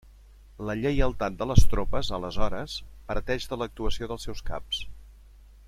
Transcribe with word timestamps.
La 0.69 0.75
lleialtat 0.77 1.35
de 1.41 1.47
les 1.51 1.61
tropes, 1.73 2.09
aleshores, 2.19 2.79
parteix 3.11 3.47
de 3.53 3.61
l'actuació 3.63 4.11
dels 4.13 4.27
seus 4.29 4.43
caps. 4.49 4.81